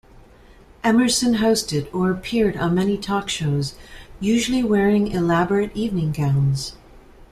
[0.83, 3.75] Emerson hosted or appeared on many talk shows,
[4.19, 6.75] usually wearing elaborate evening gowns.